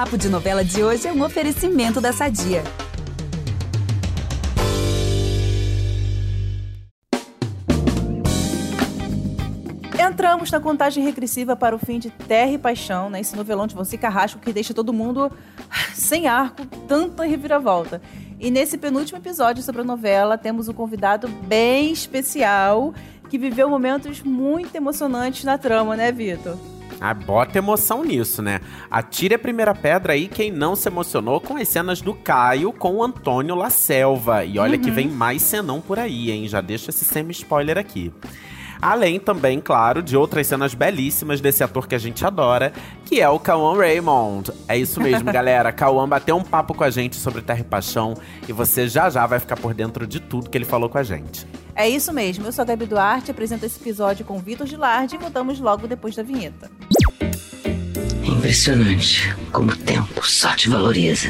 [0.00, 2.64] Papo de Novela de hoje é um oferecimento da Sadia.
[9.98, 13.20] Entramos na contagem regressiva para o fim de Terra e Paixão, né?
[13.20, 15.30] Esse novelão de Vonci Carrasco que deixa todo mundo
[15.92, 18.00] sem arco, tanta reviravolta.
[18.38, 22.94] E nesse penúltimo episódio sobre a novela, temos um convidado bem especial
[23.28, 26.56] que viveu momentos muito emocionantes na trama, né, Vitor?
[27.00, 28.60] Ah, bota emoção nisso, né?
[28.90, 32.96] Atire a primeira pedra aí quem não se emocionou com as cenas do Caio com
[32.96, 34.44] o Antônio La Selva.
[34.44, 34.82] E olha uhum.
[34.82, 36.46] que vem mais senão por aí, hein?
[36.46, 38.12] Já deixa esse semi-spoiler aqui.
[38.82, 42.72] Além também, claro, de outras cenas belíssimas desse ator que a gente adora,
[43.04, 44.50] que é o Cauã Raymond.
[44.66, 45.70] É isso mesmo, galera.
[45.70, 48.14] Cauã bateu um papo com a gente sobre Terra e Paixão
[48.48, 51.02] e você já já vai ficar por dentro de tudo que ele falou com a
[51.02, 51.46] gente.
[51.74, 52.46] É isso mesmo.
[52.46, 56.16] Eu sou a Gabi Duarte, apresento esse episódio com Vitor Gilardi e voltamos logo depois
[56.16, 56.70] da vinheta.
[58.40, 61.28] Impressionante como o tempo só te valoriza.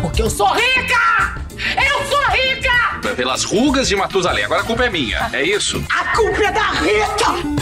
[0.00, 1.44] Porque eu sou rica!
[1.76, 3.14] Eu sou rica!
[3.14, 4.44] Pelas rugas de Matusalém.
[4.44, 5.84] Agora a culpa é minha, é isso?
[5.90, 7.60] A culpa é da Rita!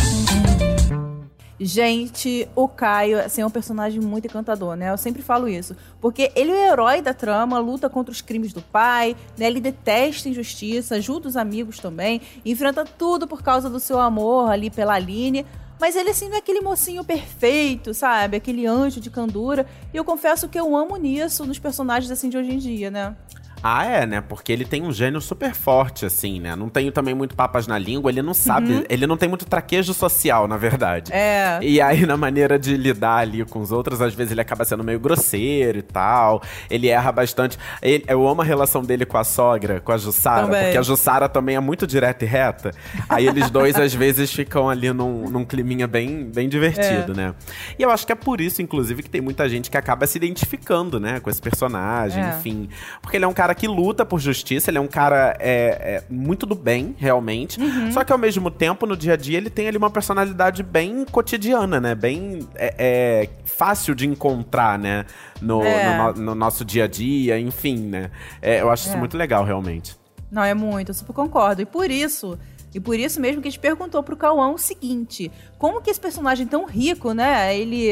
[1.61, 4.93] Gente, o Caio assim, é um personagem muito encantador, né?
[4.93, 5.75] Eu sempre falo isso.
[6.01, 9.49] Porque ele é o herói da trama, luta contra os crimes do pai, né?
[9.49, 14.71] Ele detesta injustiça, ajuda os amigos também, enfrenta tudo por causa do seu amor ali
[14.71, 15.45] pela Aline.
[15.81, 18.37] Mas ele, assim, não é aquele mocinho perfeito, sabe?
[18.37, 19.67] Aquele anjo de candura.
[19.93, 23.17] E eu confesso que eu amo nisso nos personagens, assim, de hoje em dia, né?
[23.63, 24.21] Ah, é, né?
[24.21, 26.55] Porque ele tem um gênio super forte, assim, né?
[26.55, 28.85] Não tenho também muito papas na língua, ele não sabe, uhum.
[28.89, 31.13] ele não tem muito traquejo social, na verdade.
[31.13, 31.59] É.
[31.63, 34.85] E aí, na maneira de lidar ali com os outros, às vezes ele acaba sendo
[34.85, 36.43] meio grosseiro e tal.
[36.71, 37.59] Ele erra bastante.
[37.83, 40.63] Ele, eu amo a relação dele com a sogra, com a Jussara, também.
[40.65, 42.71] porque a Jussara também é muito direta e reta.
[43.09, 47.15] Aí eles dois, às vezes, ficam ali num, num climinha bem, bem divertido, é.
[47.15, 47.35] né?
[47.79, 50.17] E eu acho que é por isso, inclusive, que tem muita gente que acaba se
[50.17, 52.29] identificando, né, com esse personagem, é.
[52.29, 52.69] enfim.
[53.03, 56.03] Porque ele é um cara cara que luta por justiça, ele é um cara é,
[56.03, 57.61] é muito do bem, realmente.
[57.61, 57.91] Uhum.
[57.93, 61.05] Só que ao mesmo tempo, no dia a dia, ele tem ali uma personalidade bem
[61.05, 61.95] cotidiana, né?
[61.95, 65.07] Bem é, é fácil de encontrar, né?
[65.41, 65.97] No, é.
[65.97, 68.11] no, no, nosso dia a dia, enfim, né?
[68.43, 69.97] É, eu acho isso muito legal, realmente.
[70.31, 71.63] Não, é muito, eu super concordo.
[71.63, 72.39] E por isso.
[72.75, 76.01] E por isso mesmo que a gente perguntou pro Cauã o seguinte: como que esse
[76.01, 77.57] personagem tão rico, né?
[77.57, 77.91] Ele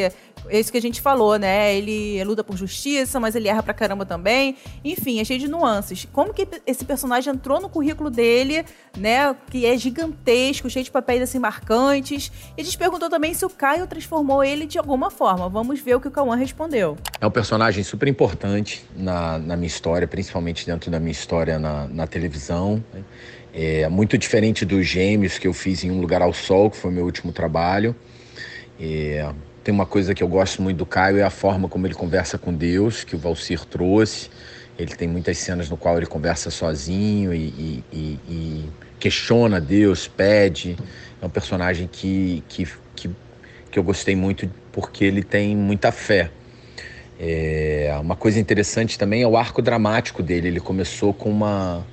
[0.49, 1.75] é isso que a gente falou, né?
[1.75, 4.57] Ele luta por justiça, mas ele erra pra caramba também.
[4.85, 6.07] Enfim, é cheio de nuances.
[6.13, 8.65] Como que esse personagem entrou no currículo dele,
[8.97, 9.35] né?
[9.51, 12.31] Que é gigantesco, cheio de papéis assim marcantes.
[12.57, 15.49] E a gente perguntou também se o Caio transformou ele de alguma forma.
[15.49, 16.97] Vamos ver o que o Cauã respondeu.
[17.21, 21.89] É um personagem super importante na, na minha história, principalmente dentro da minha história na,
[21.89, 22.83] na televisão.
[22.93, 23.03] Né?
[23.59, 26.91] É muito diferente dos Gêmeos que eu fiz em Um Lugar ao Sol, que foi
[26.91, 27.97] meu último trabalho.
[28.79, 29.27] É,
[29.65, 32.37] tem uma coisa que eu gosto muito do Caio, é a forma como ele conversa
[32.37, 34.29] com Deus, que o Valcir trouxe.
[34.79, 38.65] Ele tem muitas cenas no qual ele conversa sozinho e, e, e,
[39.01, 40.77] questiona Deus, pede.
[41.23, 43.11] É um personagem que, que, que,
[43.71, 46.31] que eu gostei muito porque ele tem muita fé.
[47.19, 50.49] É, uma coisa interessante também é o arco dramático dele.
[50.49, 51.87] Ele começou com uma,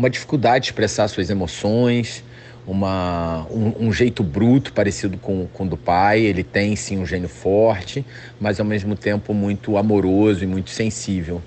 [0.00, 2.24] uma dificuldade de expressar suas emoções,
[2.66, 6.20] uma, um, um, jeito bruto, parecido com, com o do pai.
[6.20, 8.04] Ele tem sim um gênio forte,
[8.40, 11.42] mas ao mesmo tempo muito amoroso e muito sensível.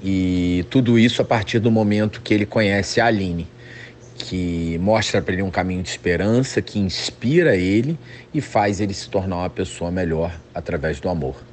[0.00, 3.48] E tudo isso a partir do momento que ele conhece a Aline,
[4.16, 7.98] que mostra para ele um caminho de esperança, que inspira ele
[8.32, 11.51] e faz ele se tornar uma pessoa melhor através do amor.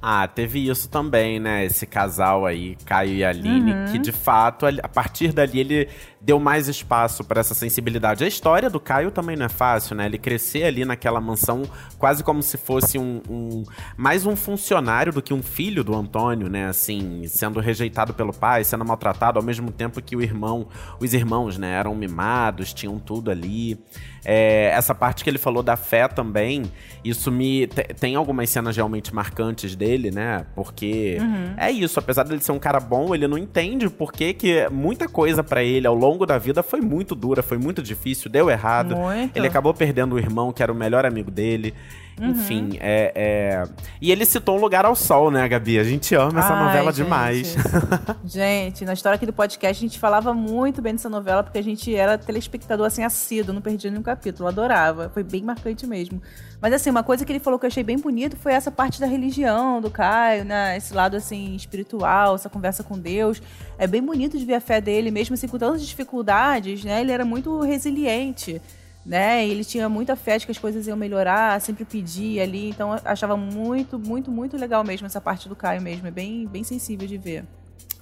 [0.00, 1.64] Ah, teve isso também, né?
[1.64, 3.84] Esse casal aí, Caio e Aline, uhum.
[3.86, 5.88] que de fato, a partir dali ele
[6.20, 8.24] deu mais espaço para essa sensibilidade.
[8.24, 10.06] A história do Caio também não é fácil, né?
[10.06, 11.62] Ele crescer ali naquela mansão
[11.98, 13.64] quase como se fosse um, um,
[13.96, 16.66] mais um funcionário do que um filho do Antônio, né?
[16.66, 20.68] Assim, sendo rejeitado pelo pai, sendo maltratado ao mesmo tempo que o irmão,
[20.98, 23.78] os irmãos, né, eram mimados, tinham tudo ali.
[24.24, 26.64] É, essa parte que ele falou da fé também,
[27.04, 27.68] isso me
[28.00, 30.44] tem algumas cenas realmente marcantes dele, né?
[30.54, 31.54] Porque uhum.
[31.56, 35.08] é isso, apesar dele ser um cara bom, ele não entende por que que muita
[35.08, 38.48] coisa para ele ao longo longo da vida foi muito dura, foi muito difícil, deu
[38.48, 38.96] errado.
[38.96, 39.36] Muito.
[39.36, 41.74] Ele acabou perdendo o irmão, que era o melhor amigo dele.
[42.20, 42.30] Uhum.
[42.30, 43.64] Enfim, é, é,
[44.00, 45.78] E ele citou um lugar ao sol, né, Gabi?
[45.78, 47.04] A gente ama essa Ai, novela gente.
[47.04, 47.54] demais.
[48.24, 51.62] gente, na história aqui do podcast, a gente falava muito bem dessa novela, porque a
[51.62, 55.10] gente era telespectador assim, assíduo, não perdia nenhum capítulo, adorava.
[55.12, 56.22] Foi bem marcante mesmo.
[56.60, 58.98] Mas assim, uma coisa que ele falou que eu achei bem bonito foi essa parte
[58.98, 60.74] da religião do Caio, né?
[60.76, 63.42] Esse lado assim, espiritual, essa conversa com Deus.
[63.76, 67.02] É bem bonito de ver a fé dele, mesmo assim, com tantas dificuldades, né?
[67.02, 68.60] Ele era muito resiliente
[69.06, 69.46] né?
[69.46, 72.70] Ele tinha muita fé de que as coisas iam melhorar, sempre pedia ali.
[72.70, 76.08] Então achava muito, muito, muito legal mesmo essa parte do Caio mesmo.
[76.08, 77.44] É bem, bem sensível de ver.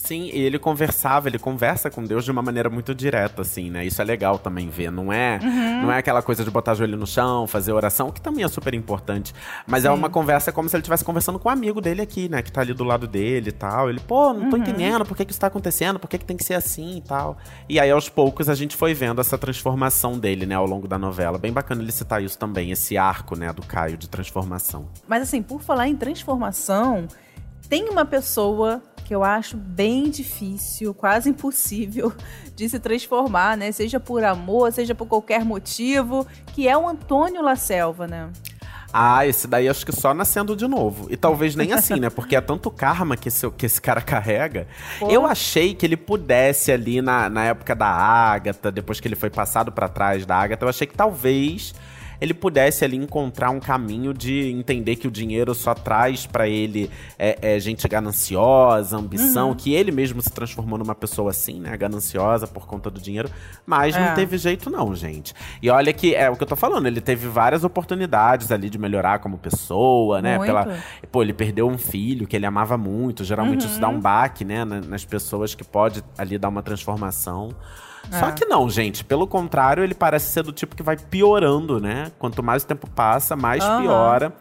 [0.05, 3.87] Sim, e ele conversava, ele conversa com Deus de uma maneira muito direta, assim, né?
[3.87, 4.93] Isso é legal também ver.
[4.93, 5.83] Não é, uhum.
[5.85, 8.75] não é aquela coisa de botar joelho no chão, fazer oração, que também é super
[8.75, 9.35] importante.
[9.67, 9.89] Mas Sim.
[9.89, 12.43] é uma conversa como se ele estivesse conversando com um amigo dele aqui, né?
[12.43, 13.89] Que tá ali do lado dele e tal.
[13.89, 14.63] Ele, pô, não tô uhum.
[14.63, 17.01] entendendo por que, que isso tá acontecendo, por que, que tem que ser assim e
[17.01, 17.39] tal.
[17.67, 20.99] E aí, aos poucos, a gente foi vendo essa transformação dele, né, ao longo da
[20.99, 21.39] novela.
[21.39, 24.87] Bem bacana ele citar isso também, esse arco, né, do Caio de transformação.
[25.09, 27.09] Mas assim, por falar em transformação,
[27.71, 32.13] tem uma pessoa que eu acho bem difícil, quase impossível
[32.57, 33.71] de se transformar, né?
[33.71, 38.31] Seja por amor, seja por qualquer motivo, que é o Antônio La Selva, né?
[38.97, 41.09] Ah, esse daí acho que só nascendo de novo.
[41.11, 42.09] E talvez nem assim, né?
[42.09, 44.69] Porque é tanto karma que esse, que esse cara carrega.
[45.01, 45.11] Pô.
[45.11, 49.31] Eu achei que ele pudesse ali na, na época da Ágata, depois que ele foi
[49.31, 51.75] passado para trás da Ágata, eu achei que talvez
[52.21, 56.91] ele pudesse ali encontrar um caminho de entender que o dinheiro só traz para ele
[57.19, 59.55] é, é, gente gananciosa, ambição, uhum.
[59.55, 61.77] que ele mesmo se transformou numa pessoa assim, né?
[61.77, 63.31] Gananciosa por conta do dinheiro.
[63.67, 64.01] Mas é.
[64.01, 65.35] não teve jeito, não, gente.
[65.63, 68.79] E olha que é o que eu tô falando, ele teve várias oportunidades ali de
[68.79, 70.39] melhorar como pessoa, né?
[70.39, 70.47] Muito.
[70.47, 70.79] Pela,
[71.11, 73.25] pô, ele perdeu um filho que ele amava muito.
[73.25, 73.71] Geralmente uhum.
[73.71, 74.65] isso dá um baque, né?
[74.65, 77.51] Nas pessoas que pode ali dar uma transformação.
[78.11, 78.33] Só é.
[78.33, 79.05] que não, gente.
[79.05, 82.13] Pelo contrário, ele parece ser do tipo que vai piorando, né?
[82.19, 83.83] Quanto mais o tempo passa, mais uhum.
[83.83, 84.33] piora.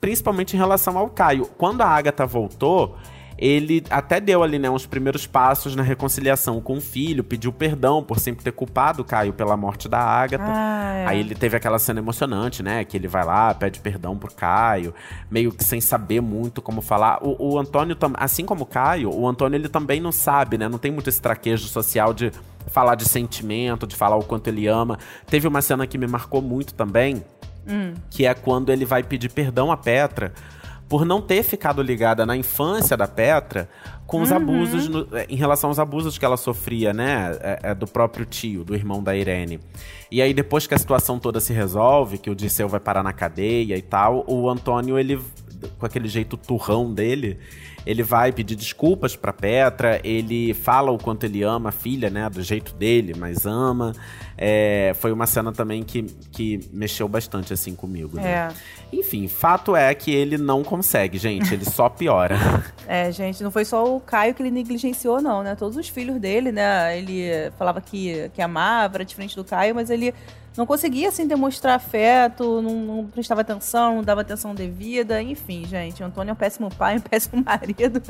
[0.00, 1.46] Principalmente em relação ao Caio.
[1.56, 2.96] Quando a Agatha voltou,
[3.36, 8.02] ele até deu ali, né, uns primeiros passos na reconciliação com o filho, pediu perdão
[8.02, 10.44] por sempre ter culpado o Caio pela morte da Agatha.
[10.46, 11.06] Ah, é.
[11.06, 14.94] Aí ele teve aquela cena emocionante, né, que ele vai lá, pede perdão pro Caio,
[15.30, 17.18] meio que sem saber muito como falar.
[17.22, 20.78] O, o Antônio, assim como o Caio, o Antônio ele também não sabe, né, não
[20.78, 22.30] tem muito esse traquejo social de
[22.66, 24.98] falar de sentimento, de falar o quanto ele ama.
[25.26, 27.24] Teve uma cena que me marcou muito também,
[27.66, 27.94] hum.
[28.10, 30.32] que é quando ele vai pedir perdão a Petra
[30.88, 33.68] por não ter ficado ligada na infância da Petra
[34.06, 34.36] com os uhum.
[34.36, 37.36] abusos, no, é, em relação aos abusos que ela sofria, né?
[37.40, 39.58] É, é, do próprio tio, do irmão da Irene.
[40.10, 43.12] E aí, depois que a situação toda se resolve, que o Disseu vai parar na
[43.12, 45.20] cadeia e tal, o Antônio, ele,
[45.78, 47.38] com aquele jeito turrão dele,
[47.86, 52.28] ele vai pedir desculpas para Petra, ele fala o quanto ele ama a filha, né,
[52.30, 53.92] do jeito dele, mas ama.
[54.36, 56.02] É, foi uma cena também que,
[56.32, 58.16] que mexeu bastante assim comigo.
[58.16, 58.28] Né?
[58.28, 58.48] É.
[58.92, 62.36] Enfim, fato é que ele não consegue, gente, ele só piora.
[62.86, 65.54] é, gente, não foi só o Caio que ele negligenciou, não, né?
[65.54, 66.98] Todos os filhos dele, né?
[66.98, 70.14] Ele falava que, que amava, era diferente do Caio, mas ele
[70.56, 76.02] não conseguia, assim, demonstrar afeto, não, não, prestava atenção, não dava atenção devida, enfim, gente.
[76.02, 78.00] Antônio é um péssimo pai, um péssimo marido,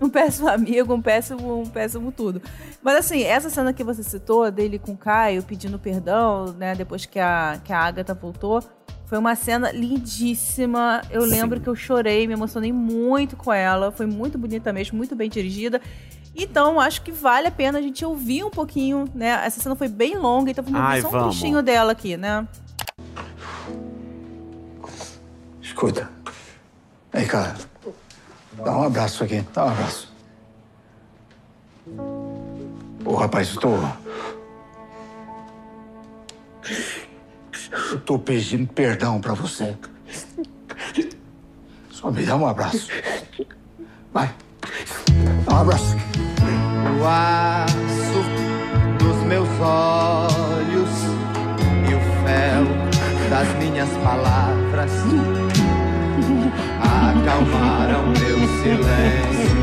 [0.00, 2.40] um péssimo amigo, um péssimo, um péssimo tudo.
[2.82, 7.06] Mas, assim, essa cena que você citou, dele com o Caio pedindo perdão, né, depois
[7.06, 8.62] que a, que a Agatha voltou,
[9.06, 11.02] foi uma cena lindíssima.
[11.10, 11.30] Eu Sim.
[11.30, 13.90] lembro que eu chorei, me emocionei muito com ela.
[13.90, 15.80] Foi muito bonita mesmo, muito bem dirigida.
[16.34, 19.44] Então, acho que vale a pena a gente ouvir um pouquinho, né?
[19.44, 21.36] Essa cena foi bem longa, então vamos ouvir só um vamos.
[21.36, 22.46] trechinho dela aqui, né?
[25.60, 26.08] Escuta.
[27.12, 27.56] Vem cá.
[28.64, 29.44] Dá um abraço aqui.
[29.52, 30.12] Dá um abraço.
[33.04, 33.70] Ô, rapaz, eu tô.
[38.10, 39.76] Tô pedindo perdão pra você.
[41.92, 42.88] Só me dá um abraço.
[44.12, 44.34] Vai.
[45.46, 45.96] Dá um abraço
[47.00, 47.76] o aço
[48.98, 50.90] dos meus olhos
[51.88, 52.66] e o fel
[53.30, 54.90] das minhas palavras
[56.80, 59.56] acalmaram meu silêncio,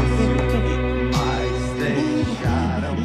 [1.12, 2.96] mas deixaram.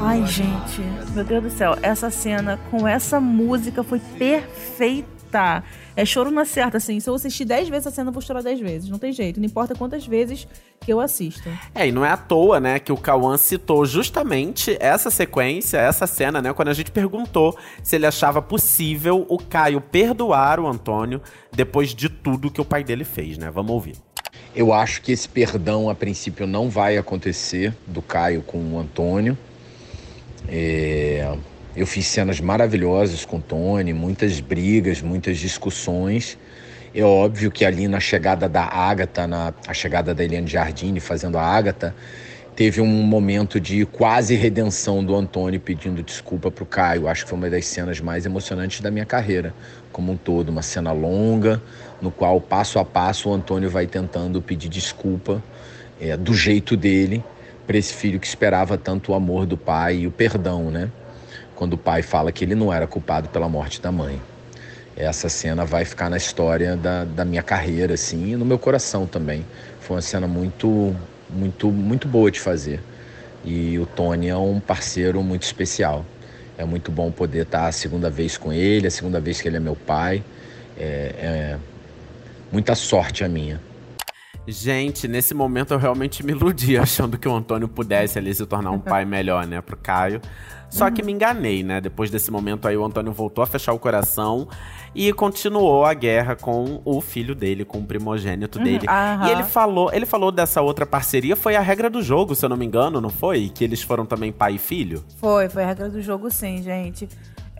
[0.00, 0.82] Ai, gente,
[1.14, 5.64] meu Deus do céu, essa cena com essa música foi perfeita.
[5.96, 7.00] É choro na certa, assim.
[7.00, 8.88] Se eu assistir 10 vezes a cena, eu vou chorar 10 vezes.
[8.88, 9.40] Não tem jeito.
[9.40, 10.46] Não importa quantas vezes
[10.80, 11.48] que eu assisto.
[11.74, 16.06] É, e não é à toa, né, que o Cauã citou justamente essa sequência, essa
[16.06, 21.20] cena, né, quando a gente perguntou se ele achava possível o Caio perdoar o Antônio
[21.52, 23.50] depois de tudo que o pai dele fez, né?
[23.50, 23.96] Vamos ouvir.
[24.54, 29.36] Eu acho que esse perdão, a princípio, não vai acontecer do Caio com o Antônio.
[30.52, 31.32] É,
[31.76, 36.36] eu fiz cenas maravilhosas com o Tony, muitas brigas, muitas discussões.
[36.92, 41.38] É óbvio que ali na chegada da Ágata, na a chegada da Eliane Jardine fazendo
[41.38, 41.94] a Ágata,
[42.56, 47.06] teve um momento de quase redenção do Antônio pedindo desculpa para o Caio.
[47.06, 49.54] Acho que foi uma das cenas mais emocionantes da minha carreira,
[49.92, 50.48] como um todo.
[50.48, 51.62] Uma cena longa,
[52.02, 55.40] no qual passo a passo o Antônio vai tentando pedir desculpa
[56.00, 57.22] é, do jeito dele
[57.70, 60.90] para esse filho que esperava tanto o amor do pai e o perdão, né?
[61.54, 64.20] quando o pai fala que ele não era culpado pela morte da mãe.
[64.96, 69.06] Essa cena vai ficar na história da, da minha carreira, assim, e no meu coração
[69.06, 69.46] também.
[69.78, 70.96] Foi uma cena muito,
[71.28, 72.80] muito, muito boa de fazer.
[73.44, 76.04] E o Tony é um parceiro muito especial.
[76.58, 79.58] É muito bom poder estar a segunda vez com ele, a segunda vez que ele
[79.58, 80.24] é meu pai.
[80.76, 81.58] É, é
[82.50, 83.60] muita sorte a minha.
[84.46, 88.70] Gente, nesse momento eu realmente me iludi achando que o Antônio pudesse ali se tornar
[88.70, 90.20] um pai melhor, né, pro Caio.
[90.68, 91.80] Só que me enganei, né?
[91.80, 94.46] Depois desse momento aí, o Antônio voltou a fechar o coração
[94.94, 98.86] e continuou a guerra com o filho dele, com o primogênito Uhum, dele.
[98.88, 99.26] aham.
[99.26, 102.48] E ele falou, ele falou dessa outra parceria, foi a regra do jogo, se eu
[102.48, 103.48] não me engano, não foi?
[103.52, 105.04] Que eles foram também pai e filho?
[105.16, 107.08] Foi, foi a regra do jogo sim, gente.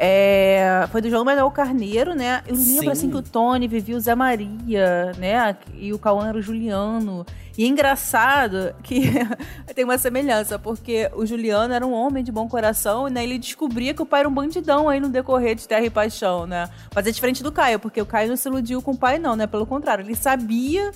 [0.03, 2.43] É, foi do João Manuel Carneiro, né?
[2.47, 2.89] Eu lembro Sim.
[2.89, 5.55] assim que o Tony vivia o Zé Maria, né?
[5.75, 7.27] E o Cauã era o Juliano.
[7.59, 9.03] E é engraçado que
[9.75, 13.23] tem uma semelhança, porque o Juliano era um homem de bom coração, né?
[13.23, 16.47] Ele descobria que o pai era um bandidão aí no decorrer de Terra e Paixão,
[16.47, 16.71] né?
[16.95, 19.37] Mas é diferente do Caio, porque o Caio não se iludiu com o pai, não,
[19.37, 19.47] né?
[19.47, 20.93] Pelo contrário, ele sabia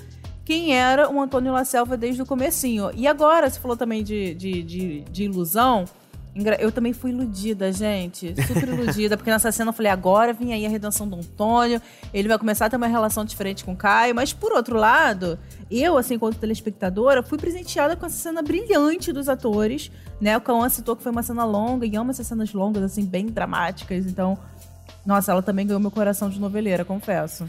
[0.46, 2.90] quem era o Antônio La Selva desde o comecinho.
[2.94, 5.84] E agora, você falou também de, de, de, de ilusão.
[6.58, 8.34] Eu também fui iludida, gente.
[8.46, 11.80] Super iludida, porque nessa cena eu falei, agora vem aí a redenção do Antônio,
[12.12, 14.14] ele vai começar a ter uma relação diferente com o Caio.
[14.14, 15.38] Mas, por outro lado,
[15.70, 20.36] eu, assim, enquanto telespectadora, fui presenteada com essa cena brilhante dos atores, né?
[20.36, 23.26] O Cauã citou que foi uma cena longa, e ama essas cenas longas, assim, bem
[23.26, 24.04] dramáticas.
[24.04, 24.36] Então,
[25.06, 27.48] nossa, ela também ganhou meu coração de noveleira, confesso.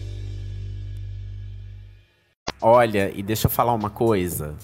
[2.61, 4.55] Olha, e deixa eu falar uma coisa.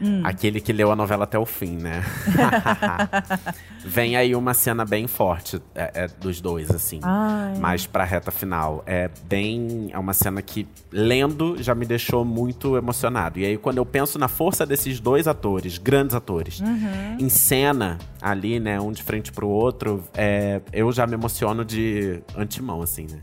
[0.00, 0.20] Hum.
[0.24, 2.02] Aquele que leu a novela até o fim, né?
[3.84, 6.98] Vem aí uma cena bem forte é, é, dos dois, assim.
[7.02, 7.56] Ai.
[7.58, 8.82] Mais pra reta final.
[8.86, 9.90] É bem.
[9.92, 13.38] É uma cena que, lendo, já me deixou muito emocionado.
[13.38, 17.16] E aí, quando eu penso na força desses dois atores, grandes atores, Uhum.
[17.20, 22.22] em cena, ali, né, um de frente pro outro, é, eu já me emociono de
[22.36, 23.18] antemão, assim, né?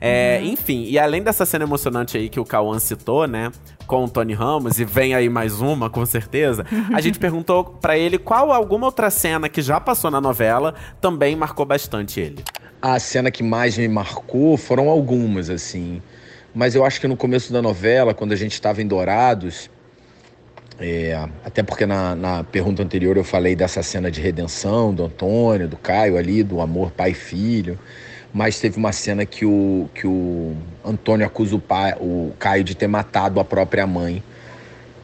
[0.00, 3.50] É, Enfim, e além dessa cena emocionante aí que o Cauã citou, né,
[3.84, 6.64] com o Tony Ramos, e vem aí mais uma, com certeza,
[6.94, 11.34] a gente perguntou pra ele qual alguma outra cena que já passou na novela também
[11.34, 12.44] marcou bastante ele.
[12.80, 16.00] A cena que mais me marcou foram algumas, assim.
[16.54, 19.68] Mas eu acho que no começo da novela, quando a gente estava em Dourados,
[20.80, 25.66] é, até porque na, na pergunta anterior eu falei dessa cena de redenção do Antônio,
[25.66, 27.78] do Caio ali, do amor pai filho.
[28.32, 30.54] Mas teve uma cena que o, que o
[30.84, 34.22] Antônio acusa o, pai, o Caio de ter matado a própria mãe.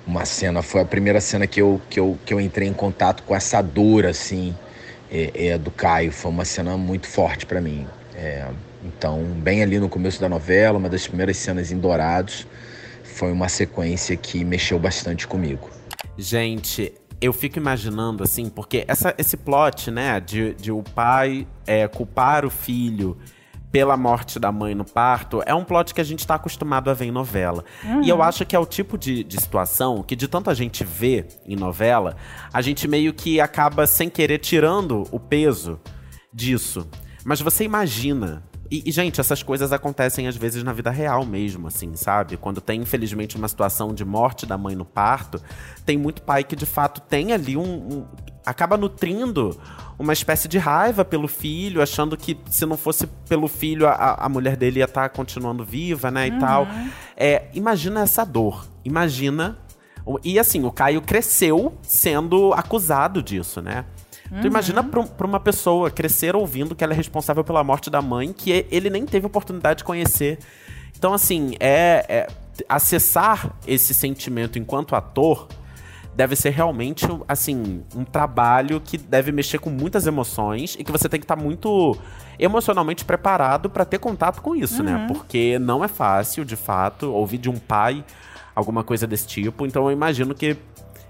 [0.07, 3.23] Uma cena, foi a primeira cena que eu, que eu, que eu entrei em contato
[3.23, 4.55] com essa dor, assim,
[5.11, 6.13] é, é, do Caio.
[6.13, 7.87] Foi uma cena muito forte para mim.
[8.15, 8.47] É,
[8.85, 12.47] então, bem ali no começo da novela, uma das primeiras cenas em Dourados,
[13.15, 15.71] foi uma sequência que mexeu bastante comigo.
[16.19, 21.87] Gente, eu fico imaginando, assim, porque essa, esse plot, né, de, de o pai é,
[21.87, 23.17] culpar o filho
[23.71, 26.95] pela morte da mãe no parto, é um plot que a gente tá acostumado a
[26.95, 27.65] ver em novela.
[28.05, 30.85] E eu acho que é o tipo de, de situação que, de tanto a gente
[30.85, 32.17] vê em novela,
[32.53, 35.81] a gente meio que acaba sem querer tirando o peso
[36.33, 36.87] disso.
[37.25, 38.45] Mas você imagina.
[38.75, 42.37] E, e, gente, essas coisas acontecem às vezes na vida real mesmo, assim, sabe?
[42.37, 45.41] Quando tem, infelizmente, uma situação de morte da mãe no parto,
[45.87, 47.63] tem muito pai que de fato tem ali um.
[47.63, 48.07] um-
[48.45, 49.59] acaba nutrindo
[49.99, 54.29] uma espécie de raiva pelo filho, achando que se não fosse pelo filho, a, a
[54.29, 56.27] mulher dele ia estar continuando viva, né?
[56.27, 56.67] E tal.
[57.17, 58.67] É, imagina essa dor.
[58.85, 59.57] Imagina.
[60.25, 63.85] E assim, o Caio cresceu sendo acusado disso, né?
[64.41, 68.03] Tu imagina pra, pra uma pessoa crescer ouvindo que ela é responsável pela morte da
[68.03, 70.39] mãe, que ele nem teve oportunidade de conhecer.
[70.97, 72.27] Então, assim, é, é-
[72.69, 75.49] acessar esse sentimento enquanto ator
[76.15, 81.09] deve ser realmente, assim, um trabalho que deve mexer com muitas emoções e que você
[81.09, 81.97] tem que estar muito
[82.39, 85.05] emocionalmente preparado pra ter contato com isso, né?
[85.09, 88.05] Porque não é fácil, de fato, ouvir de um pai
[88.55, 89.67] alguma coisa desse tipo.
[89.67, 90.57] Então, eu imagino que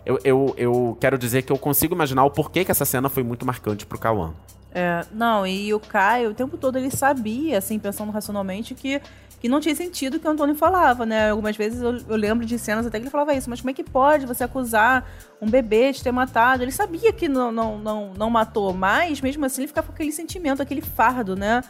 [0.04, 3.22] eu, eu, eu quero dizer que eu consigo imaginar o porquê que essa cena foi
[3.22, 4.32] muito marcante pro Cauã.
[4.74, 9.00] É, não, e o Caio, o tempo todo ele sabia, assim, pensando racionalmente, que,
[9.40, 11.30] que não tinha sentido o que o Antônio falava, né?
[11.30, 13.72] Algumas vezes eu, eu lembro de cenas até que ele falava isso, mas como é
[13.72, 15.08] que pode você acusar
[15.40, 16.64] um bebê de ter matado?
[16.64, 20.10] Ele sabia que não, não, não, não matou, mas mesmo assim ele ficava com aquele
[20.10, 21.62] sentimento, aquele fardo, né?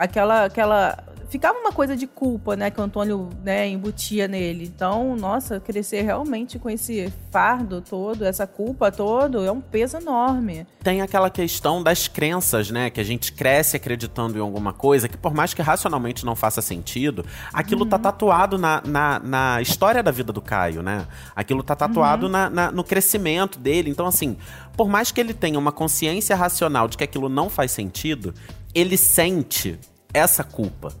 [0.00, 4.64] aquela, aquela ficava uma coisa de culpa, né, que o Antônio, né, embutia nele.
[4.64, 10.66] Então, nossa, crescer realmente com esse fardo todo, essa culpa todo, é um peso enorme.
[10.82, 15.16] Tem aquela questão das crenças, né, que a gente cresce acreditando em alguma coisa que
[15.16, 18.02] por mais que racionalmente não faça sentido, aquilo tá uhum.
[18.02, 21.06] tá tatuado na, na, na, história da vida do Caio, né?
[21.36, 22.32] Aquilo tá tatuado uhum.
[22.32, 23.88] na, na, no crescimento dele.
[23.90, 24.36] Então, assim,
[24.76, 28.34] por mais que ele tenha uma consciência racional de que aquilo não faz sentido,
[28.74, 29.78] ele sente
[30.12, 30.92] essa culpa.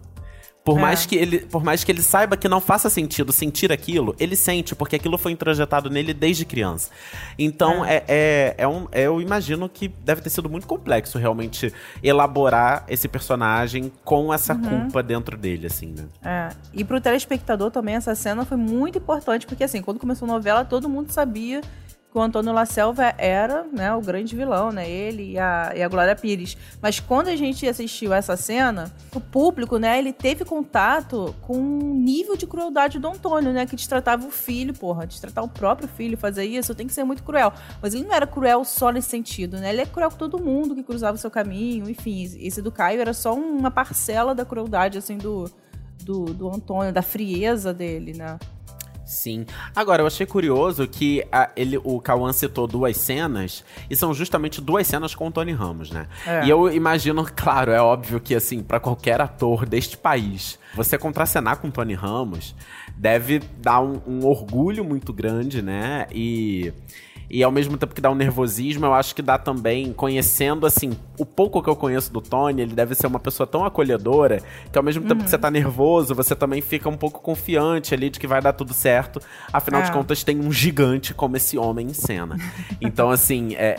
[0.70, 0.82] Por, é.
[0.82, 4.36] mais que ele, por mais que ele saiba que não faça sentido sentir aquilo, ele
[4.36, 6.90] sente, porque aquilo foi introjetado nele desde criança.
[7.36, 7.96] Então, é.
[7.96, 13.08] É, é, é um, eu imagino que deve ter sido muito complexo realmente elaborar esse
[13.08, 14.82] personagem com essa uhum.
[14.82, 16.04] culpa dentro dele, assim, né?
[16.22, 16.54] É.
[16.72, 20.64] E pro telespectador também, essa cena foi muito importante, porque assim, quando começou a novela,
[20.64, 21.62] todo mundo sabia
[22.10, 24.90] que o Antônio La Selva era né, o grande vilão, né?
[24.90, 26.56] Ele e a, e a Glória Pires.
[26.82, 31.94] Mas quando a gente assistiu essa cena, o público, né, ele teve contato com um
[31.94, 33.64] nível de crueldade do Antônio, né?
[33.64, 37.22] Que destratava o filho, porra, destratar o próprio filho, fazer isso, tem que ser muito
[37.22, 37.52] cruel.
[37.80, 39.70] Mas ele não era cruel só nesse sentido, né?
[39.70, 42.24] Ele é cruel com todo mundo que cruzava o seu caminho, enfim.
[42.40, 45.48] Esse do Caio era só uma parcela da crueldade, assim, do,
[46.02, 48.36] do, do Antônio, da frieza dele, né?
[49.10, 49.44] Sim.
[49.74, 54.60] Agora, eu achei curioso que a, ele, o Cauã citou duas cenas, e são justamente
[54.60, 56.06] duas cenas com o Tony Ramos, né?
[56.24, 56.44] É.
[56.44, 61.58] E eu imagino, claro, é óbvio que, assim, para qualquer ator deste país, você contracenar
[61.58, 62.54] com o Tony Ramos
[62.96, 66.06] deve dar um, um orgulho muito grande, né?
[66.12, 66.72] E
[67.30, 70.96] e ao mesmo tempo que dá um nervosismo, eu acho que dá também, conhecendo, assim,
[71.16, 74.76] o pouco que eu conheço do Tony, ele deve ser uma pessoa tão acolhedora, que
[74.76, 75.08] ao mesmo uhum.
[75.08, 78.42] tempo que você tá nervoso, você também fica um pouco confiante ali de que vai
[78.42, 79.20] dar tudo certo.
[79.52, 79.84] Afinal é.
[79.84, 82.36] de contas, tem um gigante como esse homem em cena.
[82.80, 83.76] então, assim, é,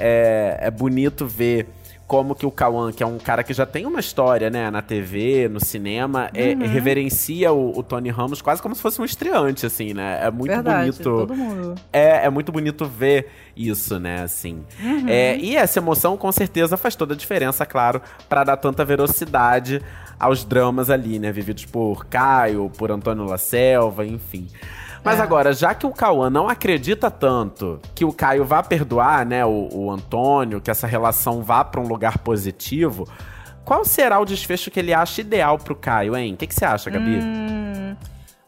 [0.62, 1.67] é, é bonito ver
[2.12, 4.82] como que o Kawan, que é um cara que já tem uma história, né, na
[4.82, 6.68] TV, no cinema, é, uhum.
[6.68, 10.20] reverencia o, o, Tony Ramos quase como se fosse um estreante, assim, né?
[10.22, 11.03] É muito Verdade, bonito.
[11.03, 11.75] Todo mundo.
[11.94, 14.62] É, é muito bonito ver isso, né, assim.
[14.84, 15.08] Uhum.
[15.08, 19.82] É, e essa emoção, com certeza, faz toda a diferença, claro, para dar tanta velocidade
[20.19, 24.50] aos dramas ali, né, vividos por Caio, por Antônio La Selva, enfim.
[25.03, 25.21] Mas é.
[25.21, 29.69] agora, já que o Cauã não acredita tanto que o Caio vá perdoar, né, o,
[29.71, 33.07] o Antônio, que essa relação vá para um lugar positivo,
[33.65, 36.33] qual será o desfecho que ele acha ideal pro Caio, hein?
[36.33, 37.19] O que, que você acha, Gabi?
[37.19, 37.95] Hum,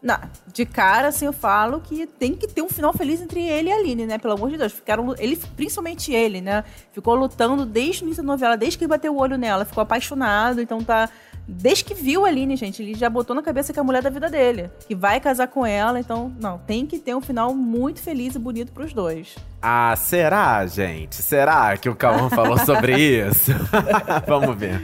[0.02, 0.18] não,
[0.52, 3.72] de cara, assim, eu falo que tem que ter um final feliz entre ele e
[3.72, 4.18] a Aline, né?
[4.18, 4.72] Pelo amor de Deus.
[4.72, 6.62] Ficaram, ele, principalmente ele, né?
[6.92, 9.64] Ficou lutando desde o início da novela, desde que ele bateu o olho nela.
[9.64, 11.08] Ficou apaixonado, então tá
[11.46, 14.02] Desde que viu a Aline, gente, ele já botou na cabeça que é a mulher
[14.02, 14.70] da vida dele.
[14.88, 18.38] Que vai casar com ela, então, não, tem que ter um final muito feliz e
[18.38, 19.34] bonito pros dois.
[19.60, 21.16] Ah, será, gente?
[21.16, 23.52] Será que o Cauã falou sobre isso?
[24.26, 24.80] Vamos ver.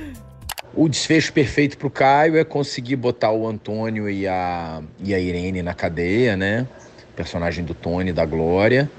[0.75, 5.63] O desfecho perfeito pro Caio é conseguir botar o Antônio e a, e a Irene
[5.63, 6.69] na cadeia, né?
[7.17, 8.91] Personagem do Tony, da Glória.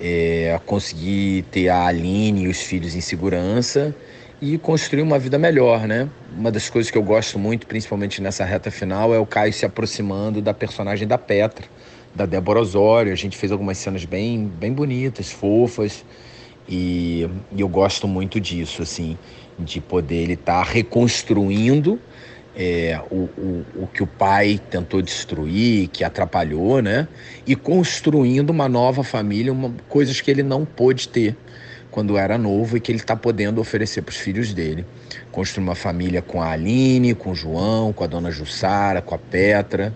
[0.00, 3.92] É, conseguir ter a Aline e os filhos em segurança
[4.40, 6.08] e construir uma vida melhor, né?
[6.36, 9.66] Uma das coisas que eu gosto muito, principalmente nessa reta final, é o Caio se
[9.66, 11.66] aproximando da personagem da Petra,
[12.14, 13.12] da Débora Osório.
[13.12, 16.04] A gente fez algumas cenas bem, bem bonitas, fofas,
[16.68, 19.18] e, e eu gosto muito disso, assim,
[19.58, 22.00] de poder ele estar tá reconstruindo
[22.54, 27.08] é, o, o, o que o pai tentou destruir, que atrapalhou, né?
[27.46, 31.36] E construindo uma nova família, uma, coisas que ele não pôde ter
[31.98, 34.86] quando era novo e que ele está podendo oferecer para os filhos dele.
[35.32, 39.18] Construir uma família com a Aline, com o João, com a dona Jussara, com a
[39.18, 39.92] Petra.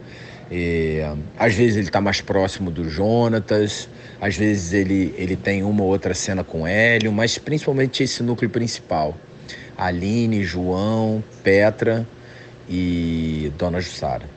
[0.50, 0.98] E,
[1.38, 3.88] às vezes ele está mais próximo do Jonatas,
[4.20, 8.50] às vezes ele, ele tem uma ou outra cena com Hélio, mas principalmente esse núcleo
[8.50, 9.16] principal.
[9.78, 12.04] Aline, João, Petra
[12.68, 14.28] e Dona Jussara.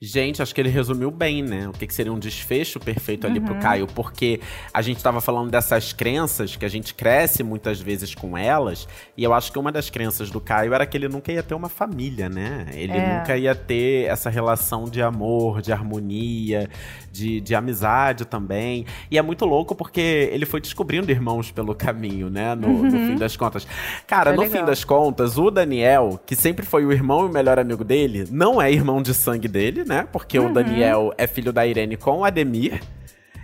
[0.00, 1.68] Gente, acho que ele resumiu bem, né?
[1.68, 3.46] O que, que seria um desfecho perfeito ali uhum.
[3.46, 4.40] pro Caio, porque
[4.72, 9.24] a gente tava falando dessas crenças que a gente cresce muitas vezes com elas, e
[9.24, 11.68] eu acho que uma das crenças do Caio era que ele nunca ia ter uma
[11.68, 12.66] família, né?
[12.74, 13.18] Ele é.
[13.18, 16.70] nunca ia ter essa relação de amor, de harmonia,
[17.10, 18.86] de, de amizade também.
[19.10, 22.54] E é muito louco porque ele foi descobrindo irmãos pelo caminho, né?
[22.54, 22.82] No, uhum.
[22.84, 23.66] no fim das contas.
[24.06, 24.60] Cara, é no legal.
[24.60, 28.28] fim das contas, o Daniel, que sempre foi o irmão e o melhor amigo dele,
[28.30, 30.06] não é irmão de sangue dele, né?
[30.12, 30.50] Porque uhum.
[30.50, 32.80] o Daniel é filho da Irene com o Ademir.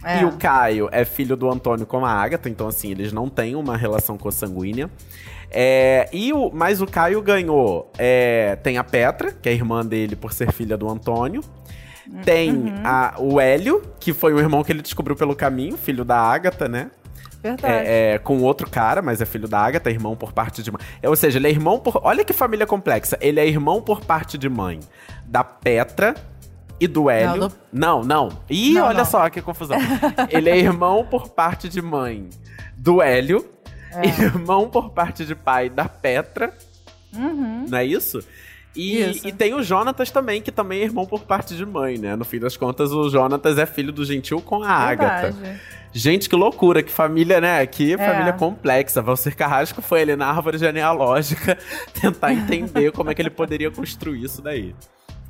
[0.04, 0.20] É.
[0.20, 3.56] E o Caio é filho do Antônio com a Agatha, então assim, eles não têm
[3.56, 4.90] uma relação consanguínea.
[5.50, 7.90] É, e o, mas o Caio ganhou.
[7.96, 11.42] É, tem a Petra, que é irmã dele por ser filha do Antônio.
[12.22, 12.82] Tem uhum.
[12.84, 16.68] a, o Hélio, que foi o irmão que ele descobriu pelo caminho, filho da Agatha,
[16.68, 16.90] né?
[17.44, 17.86] Verdade.
[17.86, 20.80] é, é, com outro cara, mas é filho da Agatha, irmão por parte de mãe.
[21.02, 22.00] É, ou seja, ele é irmão por.
[22.02, 23.18] Olha que família complexa.
[23.20, 24.80] Ele é irmão por parte de mãe
[25.26, 26.14] da Petra
[26.84, 27.50] e do Hélio.
[27.72, 28.38] Não, Não, não.
[28.48, 29.04] Ih, Não, olha não.
[29.04, 29.76] só que confusão.
[30.30, 32.28] ele é irmão por parte de mãe
[32.76, 33.44] do Hélio,
[33.92, 34.06] É.
[34.22, 36.52] irmão por parte de pai da Petra.
[37.12, 38.20] Não é isso?
[38.76, 39.10] E, Uhum.
[39.10, 39.28] Isso.
[39.28, 42.16] e tem o Jonatas também, que também é irmão por parte de mãe, né?
[42.16, 44.88] No fim das contas, o Jonatas é filho do Gentil com a.
[44.88, 45.36] Verdade.
[45.92, 47.64] Gente, que loucura, que família, né?
[47.66, 47.96] Que É.
[47.96, 49.00] família complexa.
[49.00, 51.56] Valcir Carrasco foi ali na árvore genealógica
[52.00, 54.74] tentar entender como é que ele poderia construir isso daí.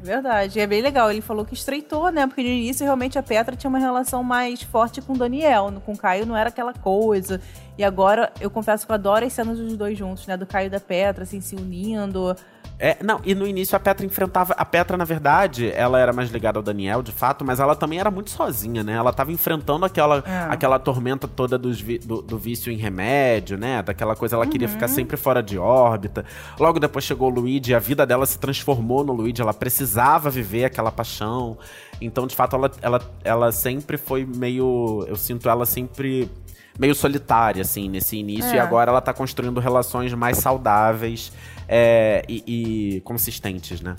[0.04, 0.58] Verdade.
[0.58, 1.10] E é bem legal.
[1.10, 2.26] Ele falou que estreitou, né?
[2.26, 5.72] Porque no início, realmente, a Petra tinha uma relação mais forte com o Daniel.
[5.82, 7.40] Com o Caio não era aquela coisa.
[7.78, 10.36] E agora, eu confesso que eu adoro as cenas dos dois juntos, né?
[10.36, 12.36] Do Caio e da Petra, assim, se unindo.
[12.78, 14.52] É, não, e no início a Petra enfrentava.
[14.54, 18.00] A Petra, na verdade, ela era mais ligada ao Daniel, de fato, mas ela também
[18.00, 18.94] era muito sozinha, né?
[18.94, 20.46] Ela tava enfrentando aquela, É.
[20.52, 23.80] aquela tormenta toda vi- do, do vício em remédio, né?
[23.82, 24.74] Daquela coisa, ela queria Uhum.
[24.74, 26.24] ficar sempre fora de órbita.
[26.58, 30.28] Logo depois chegou o Luigi, e a vida dela se transformou no Luigi, ela precisava
[30.28, 31.56] viver aquela paixão.
[32.00, 35.04] Então, de fato, ela, ela, ela sempre foi meio.
[35.08, 36.28] Eu sinto ela sempre
[36.76, 38.50] meio solitária, assim, nesse início.
[38.50, 38.56] É.
[38.56, 41.30] E agora ela tá construindo relações mais saudáveis
[41.68, 43.96] é, e, e consistentes, né?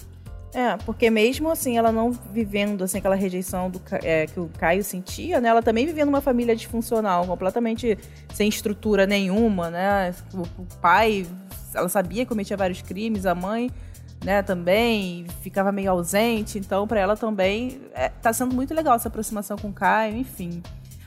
[0.53, 4.85] É, porque mesmo assim, ela não vivendo assim, aquela rejeição do, é, que o Caio
[4.85, 5.49] sentia, né?
[5.49, 7.97] Ela também vivia numa família disfuncional, completamente
[8.33, 10.15] sem estrutura nenhuma, né?
[10.33, 11.27] O, o pai,
[11.73, 13.69] ela sabia que cometia vários crimes, a mãe,
[14.23, 16.57] né, também ficava meio ausente.
[16.57, 20.63] Então, pra ela também é, tá sendo muito legal essa aproximação com o Caio, enfim.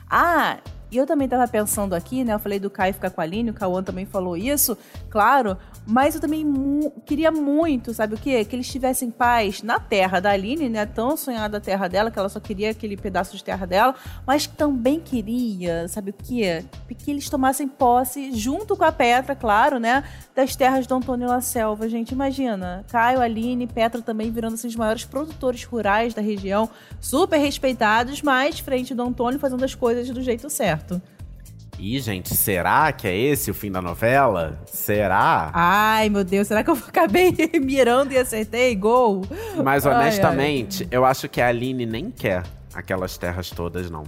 [0.07, 0.59] Ah,
[0.91, 2.33] e eu também tava pensando aqui, né?
[2.33, 4.77] Eu falei do Caio ficar com a Aline, o Cauã também falou isso,
[5.09, 5.57] claro.
[5.85, 8.45] Mas eu também mu- queria muito, sabe o quê?
[8.45, 10.85] Que eles tivessem paz na terra da Aline, né?
[10.85, 13.95] Tão sonhada a terra dela, que ela só queria aquele pedaço de terra dela.
[14.25, 16.63] Mas também queria, sabe o quê?
[16.97, 20.03] Que eles tomassem posse, junto com a Petra, claro, né?
[20.35, 21.89] Das terras do Antônio La Selva.
[21.89, 22.85] Gente, imagina.
[22.91, 26.69] Caio, Aline, Petra também virando os maiores produtores rurais da região.
[26.99, 30.78] Super respeitados, mas frente do Antônio fazendo as coisas do jeito certo.
[31.77, 34.59] E, gente, será que é esse o fim da novela?
[34.65, 35.49] Será?
[35.53, 38.75] Ai, meu Deus, será que eu acabei mirando e acertei?
[38.75, 39.21] Gol!
[39.63, 44.03] Mas Ai, honestamente, eu acho que a Aline nem quer aquelas terras todas, não.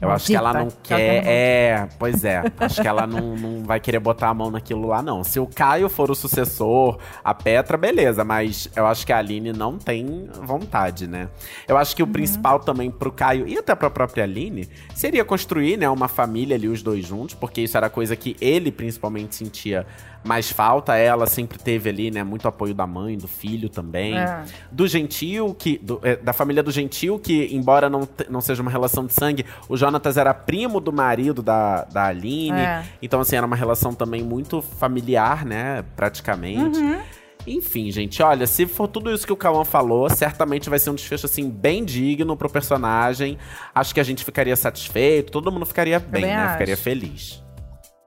[0.00, 1.26] Eu acho que ela não ela quer.
[1.26, 2.42] É, pois é.
[2.58, 5.22] Acho que ela não, não vai querer botar a mão naquilo lá, não.
[5.22, 8.24] Se o Caio for o sucessor, a Petra, beleza.
[8.24, 11.28] Mas eu acho que a Aline não tem vontade, né?
[11.68, 15.76] Eu acho que o principal também pro Caio e até pra própria Aline seria construir,
[15.76, 19.86] né, uma família ali, os dois juntos, porque isso era coisa que ele principalmente sentia
[20.24, 20.94] mais falta.
[20.96, 24.44] Ela sempre teve ali, né, muito apoio da mãe, do filho também É.
[24.70, 28.70] do Gentil, que do- é, da família do Gentil, que embora não, não seja uma
[28.70, 32.58] relação de sangue, o Jonatas era primo do marido da, da Aline.
[32.60, 32.84] É.
[33.02, 35.84] Então, assim, era uma relação também muito familiar, né?
[35.96, 36.78] Praticamente.
[37.46, 40.94] Enfim, gente, olha, se for tudo isso que o Cauã falou, certamente vai ser um
[40.94, 43.38] desfecho, assim, bem digno pro personagem.
[43.74, 46.36] Acho que a gente ficaria satisfeito, todo mundo ficaria bem, né?
[46.36, 46.52] acho.
[46.52, 47.42] Ficaria feliz.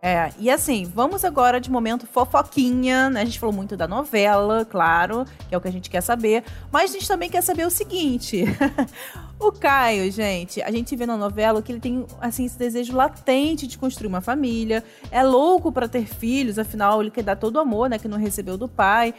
[0.05, 3.21] É, e assim, vamos agora de momento fofoquinha, né?
[3.21, 6.43] A gente falou muito da novela, claro, que é o que a gente quer saber,
[6.69, 8.43] mas a gente também quer saber o seguinte.
[9.39, 13.65] o Caio, gente, a gente vê na novela que ele tem, assim, esse desejo latente
[13.65, 17.59] de construir uma família, é louco pra ter filhos, afinal, ele quer dar todo o
[17.59, 19.13] amor, né, que não recebeu do pai.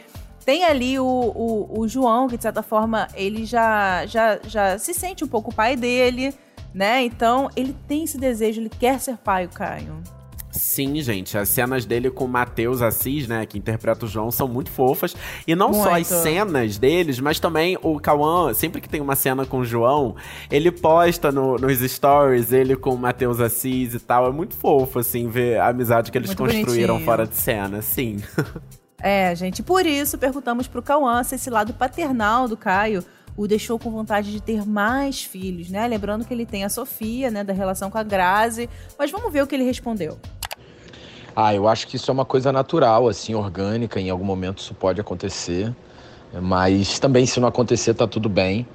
[0.45, 4.93] Tem ali o, o, o João, que de certa forma ele já, já, já se
[4.93, 6.31] sente um pouco pai dele,
[6.71, 7.03] né?
[7.03, 10.03] Então, ele tem esse desejo, ele quer ser pai, o Caio.
[10.57, 14.47] Sim, gente, as cenas dele com o Matheus Assis, né, que interpreta o João, são
[14.47, 15.15] muito fofas.
[15.45, 16.23] E não só as Muito.
[16.23, 20.15] cenas deles, mas também o Cauã, sempre que tem uma cena com o João,
[20.49, 24.27] ele posta no- nos stories ele com o Matheus Assis e tal.
[24.27, 27.05] É muito fofo, assim, ver a amizade que eles Muito construíram bonitinho.
[27.05, 28.17] fora de cena, sim.
[28.97, 33.03] É, gente, por isso perguntamos pro Cauã se esse lado paternal do Caio
[33.37, 35.85] o deixou com vontade de ter mais filhos, né?
[35.87, 38.67] Lembrando que ele tem a Sofia, né, da relação com a Grazi.
[38.97, 40.17] Mas vamos ver o que ele respondeu.
[41.35, 43.99] Ah, eu acho que isso é uma coisa natural, assim, orgânica.
[43.99, 45.75] Em algum momento isso pode acontecer.
[46.43, 48.69] Mas também, se não acontecer, tá tudo bem.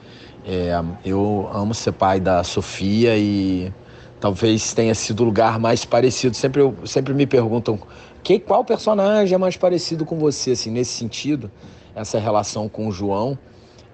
[0.44, 0.72] É,
[1.04, 3.74] eu amo ser pai da Sofia e
[4.20, 6.36] talvez tenha sido o lugar mais parecido.
[6.36, 7.80] Sempre, eu- sempre me perguntam
[8.22, 11.52] que, qual personagem é mais parecido com você, assim, nesse sentido.
[11.94, 13.38] Essa relação com o João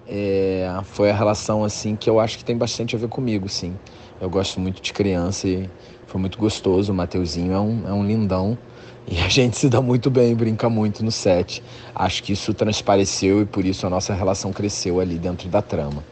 [0.05, 3.79] é, foi a relação, assim, que eu acho que tem bastante a ver comigo, sim.
[4.21, 5.71] Eu gosto muito de criança e
[6.17, 6.93] foi muito gostoso.
[6.93, 8.57] O Mateuzinho é um, é um lindão.
[9.07, 11.63] E a gente se dá muito bem, brinca muito no set.
[11.95, 16.03] Acho que isso transpareceu e por isso a nossa relação cresceu ali dentro da trama.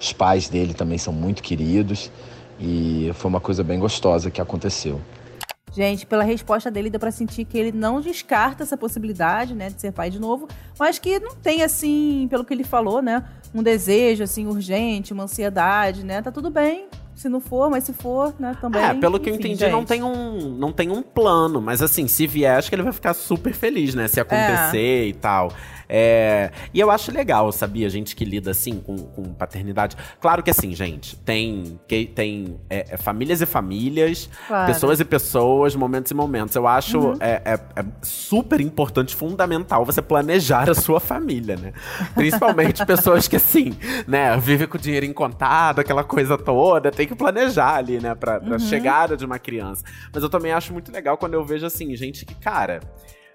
[0.00, 2.10] Os pais dele também são muito queridos
[2.58, 5.00] e foi uma coisa bem gostosa que aconteceu.
[5.72, 9.80] Gente, pela resposta dele, deu pra sentir que ele não descarta essa possibilidade, né, de
[9.80, 13.22] ser pai de novo, mas que não tem, assim, pelo que ele falou, né,
[13.54, 16.88] um desejo, assim, urgente, uma ansiedade, né, tá tudo bem,
[17.20, 18.82] se não for, mas se for, né, também.
[18.82, 21.60] É, pelo que eu entendi, não tem, um, não tem um plano.
[21.60, 24.08] Mas assim, se vier, acho que ele vai ficar super feliz, né?
[24.08, 25.52] Se acontecer e tal.
[25.92, 27.90] É, e eu acho legal, sabia?
[27.90, 29.96] Gente que lida assim com, com paternidade.
[30.20, 34.66] Claro que assim, gente, tem, que, tem é, é, famílias e famílias, Claro.
[34.72, 36.54] pessoas e pessoas, momentos e momentos.
[36.54, 37.16] Eu acho Uhum.
[37.18, 41.72] é, é- é super importante, fundamental você planejar a sua família, né?
[42.14, 43.72] Principalmente pessoas que, assim,
[44.06, 48.40] né, vivem com o dinheiro incontado, aquela coisa toda, tem que planejar ali, né, pra,
[48.40, 48.58] pra Uhum.
[48.58, 49.84] chegada de uma criança.
[50.12, 52.80] Mas eu também acho muito legal quando eu vejo, assim, gente que, cara.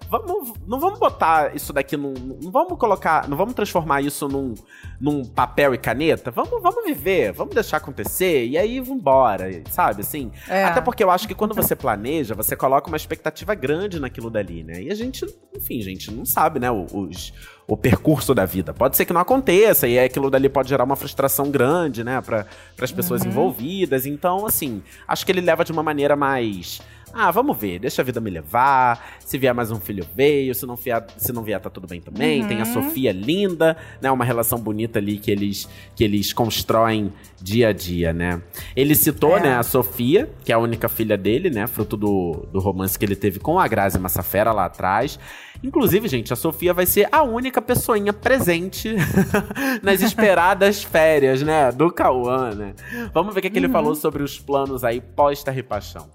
[0.08, 2.14] Vamos, não vamos botar isso daqui num.
[2.40, 3.28] Não vamos colocar.
[3.28, 4.54] Não vamos transformar isso num,
[5.00, 6.30] num papel e caneta.
[6.30, 10.02] Vamos, vamos viver, vamos deixar acontecer e aí vambora, sabe?
[10.02, 10.30] Assim.
[10.48, 10.62] É.
[10.62, 14.62] Até porque eu acho que quando você planeja, você coloca uma expectativa grande naquilo dali,
[14.62, 14.80] né?
[14.80, 16.70] E a gente, enfim, gente, não sabe, né?
[16.70, 17.32] Os,
[17.68, 18.72] o percurso da vida.
[18.72, 22.20] Pode ser que não aconteça, e aquilo dali pode gerar uma frustração grande, né?
[22.20, 22.46] Para
[22.80, 23.28] as pessoas Uhum.
[23.28, 24.06] envolvidas.
[24.06, 26.80] Então, assim, acho que ele leva de uma maneira mais.
[27.12, 29.16] Ah, vamos ver, deixa a vida me levar.
[29.20, 30.54] Se vier mais um filho, veio.
[30.54, 32.42] Se não vier, se não vier tá tudo bem também.
[32.42, 32.48] Uhum.
[32.48, 34.10] Tem a Sofia linda, né?
[34.10, 38.42] Uma relação bonita ali que eles, que eles constroem dia a dia, né?
[38.74, 39.40] Ele citou, É.
[39.40, 41.66] né, a Sofia, que é a única filha dele, né?
[41.66, 45.18] Fruto do, do romance que ele teve com a Grazi Massafera lá atrás.
[45.64, 48.94] Inclusive, gente, a Sofia vai ser a única pessoinha presente
[49.82, 51.72] nas esperadas férias, né?
[51.72, 52.74] Do Cauã, né?
[53.14, 56.06] Vamos ver o que, que ele falou sobre os planos aí pós-Terra e Paixão.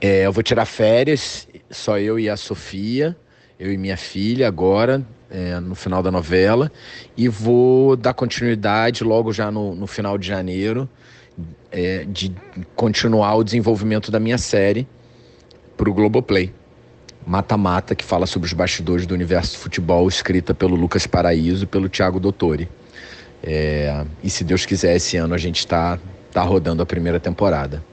[0.00, 3.16] É, eu vou tirar férias, só eu e a Sofia,
[3.58, 6.70] eu e minha filha agora, é, no final da novela,
[7.16, 10.88] e vou dar continuidade logo já no, no final de janeiro,
[11.70, 12.32] é, de
[12.74, 14.86] continuar o desenvolvimento da minha série
[15.76, 16.52] para o Globoplay.
[17.26, 21.64] Mata Mata, que fala sobre os bastidores do universo do futebol, escrita pelo Lucas Paraíso
[21.64, 22.68] e pelo Thiago Dottori.
[23.42, 25.98] É, e se Deus quiser, esse ano a gente está
[26.32, 27.84] tá rodando a primeira temporada.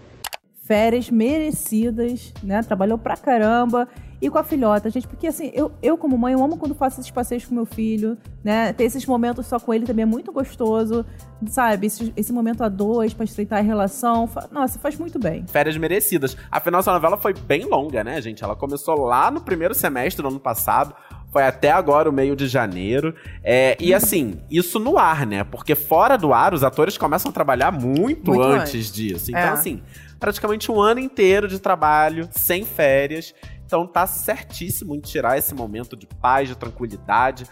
[0.66, 2.62] Férias merecidas, né?
[2.64, 3.88] Trabalhou pra caramba.
[4.22, 7.00] E com a filhota, gente, porque assim, eu, eu como mãe, eu amo quando faço
[7.02, 8.72] esses passeios com meu filho, né?
[8.74, 11.06] Ter esses momentos só com ele também é muito gostoso,
[11.48, 11.88] sabe?
[11.88, 14.26] Esse, esse momento a dois pra estreitar a relação.
[14.26, 15.46] fa- Nossa, faz muito bem.
[15.48, 16.36] Férias merecidas.
[16.50, 18.44] Afinal, essa novela foi bem longa, né, gente?
[18.44, 20.96] Ela começou lá no primeiro semestre do ano passado.
[21.32, 23.14] Foi até agora o meio de janeiro.
[23.44, 25.44] É, e assim, isso no ar, né?
[25.44, 28.92] Porque fora do ar, os atores começam a trabalhar muito, Muito antes, antes.
[28.94, 29.30] disso.
[29.30, 29.50] Então, É.
[29.50, 29.84] assim,
[30.20, 33.34] praticamente um ano inteiro de trabalho, sem férias.
[33.66, 37.46] Então tá certíssimo em tirar esse momento de paz, de tranquilidade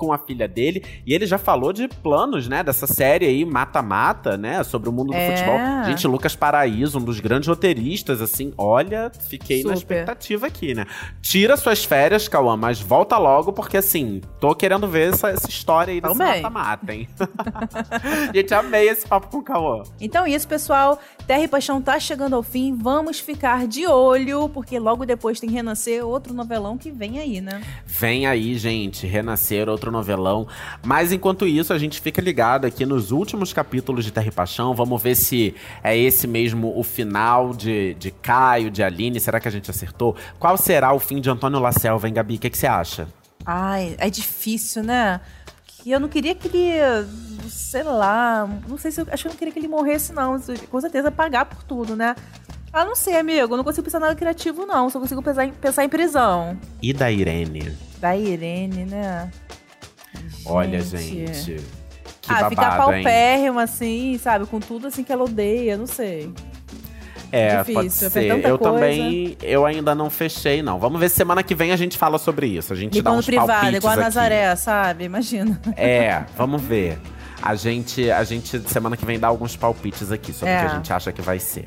[0.00, 0.82] com a filha dele.
[1.06, 5.08] E ele já falou de planos, né, dessa série aí, Mata-Mata, né, sobre o mundo
[5.08, 5.36] do É.
[5.36, 5.58] futebol.
[5.84, 9.76] Gente, Lucas Paraíso, um dos grandes roteiristas, assim, olha, fiquei na Super.
[9.76, 10.86] expectativa aqui, né.
[11.20, 15.92] Tira suas férias, Cauã, mas volta logo, porque assim, tô querendo ver essa, essa história
[15.92, 16.14] aí desse.
[16.16, 17.06] Mata-Mata, hein.
[18.34, 19.82] Gente, amei esse papo com o Cauã.
[20.00, 20.98] Então é isso, pessoal.
[21.26, 22.74] Terra e Paixão tá chegando ao fim.
[22.74, 27.60] Vamos ficar de olho, porque logo depois tem Renascer, outro novelão que vem aí, né?
[27.86, 30.46] Vem aí, gente, Renascer, outro novelão.
[30.84, 34.74] Mas enquanto isso, a gente fica ligado aqui nos últimos capítulos de Terra e Paixão.
[34.74, 39.20] Vamos ver se é esse mesmo o final de, de Caio, de Aline.
[39.20, 40.16] Será que a gente acertou?
[40.38, 42.36] Qual será o fim de Antônio Lacelva, hein, Gabi?
[42.36, 43.08] O que, que você acha?
[43.44, 45.20] Ai, é difícil, né?
[45.66, 47.06] Que eu não queria que ele,
[47.48, 50.38] sei lá, não sei se eu acho que eu não queria que ele morresse não,
[50.70, 52.14] com certeza pagar por tudo, né?
[52.72, 55.52] Ah, não sei, amigo, eu não consigo pensar nada criativo não, só consigo pensar em,
[55.52, 56.56] pensar em prisão.
[56.80, 57.76] E da Irene?
[57.98, 59.30] Da Irene, né?
[60.44, 61.56] Olha, gente.
[62.22, 63.02] Que ah, ficar babado, hein?
[63.02, 66.32] paupérrimo assim, sabe, com tudo assim que ela odeia, não sei.
[67.32, 68.44] É, Difícil, pode é ser.
[68.44, 68.74] Eu coisa.
[68.74, 70.78] também, eu ainda não fechei, não.
[70.78, 72.72] Vamos ver se semana que vem a gente fala sobre isso.
[72.72, 74.02] A gente dá Ligando uns privado, palpites igual a aqui.
[74.04, 75.04] Nazaré, sabe?
[75.04, 75.60] Imagina.
[75.76, 76.98] É, vamos ver.
[77.42, 80.60] A gente, a gente, semana que vem, dá alguns palpites aqui sobre o É.
[80.60, 81.64] que a gente acha que vai ser.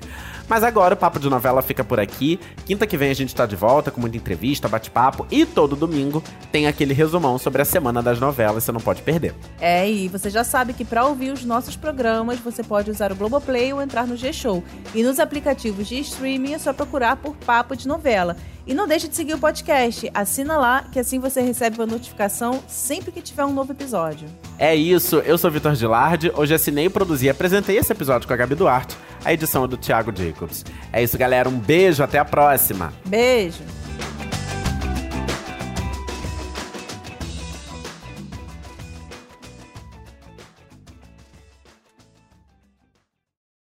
[0.48, 2.40] Mas agora o Papo de Novela fica por aqui.
[2.66, 5.26] Quinta que vem a gente tá de volta com muita entrevista, bate-papo.
[5.32, 9.34] E todo domingo tem aquele resumão sobre a semana das novelas, você não pode perder.
[9.60, 13.16] É, e você já sabe que para ouvir os nossos programas, você pode usar o
[13.16, 14.64] Globoplay ou entrar no G-Show.
[14.94, 18.36] E nos aplicativos de streaming é só procurar por Papo de Novela.
[18.66, 20.10] E não deixe de seguir o podcast.
[20.14, 24.30] Assina lá, que assim você recebe uma notificação sempre que tiver um novo episódio.
[24.58, 26.32] É isso, eu sou Vitor Gilardi.
[26.34, 28.96] Hoje assinei, produzi e apresentei esse episódio com a Gabi Duarte.
[29.26, 30.66] A edição é do Thiago Jacobs.
[30.92, 31.48] É isso, galera.
[31.48, 32.94] Um beijo, até a próxima.
[33.06, 33.83] Beijo!